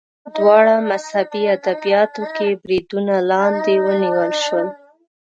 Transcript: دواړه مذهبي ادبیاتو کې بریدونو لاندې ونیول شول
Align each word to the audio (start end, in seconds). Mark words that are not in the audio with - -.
دواړه 0.35 0.75
مذهبي 0.89 1.43
ادبیاتو 1.57 2.23
کې 2.35 2.47
بریدونو 2.61 3.15
لاندې 3.31 3.73
ونیول 3.85 4.31
شول 4.43 4.67